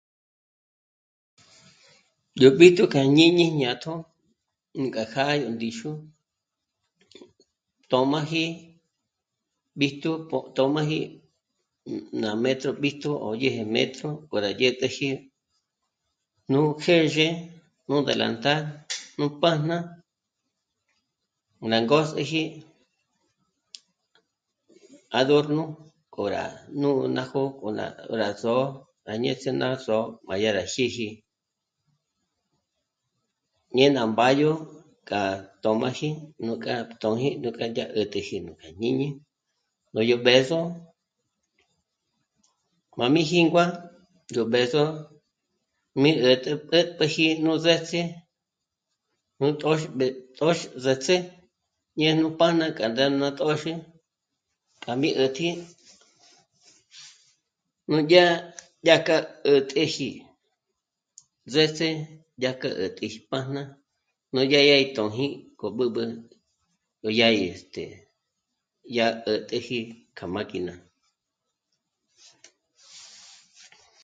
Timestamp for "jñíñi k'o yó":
38.75-40.17